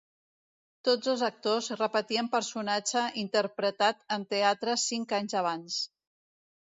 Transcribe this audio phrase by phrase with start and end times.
[0.87, 5.77] Tots dos actors repetien personatge interpretat en teatre cinc anys abans.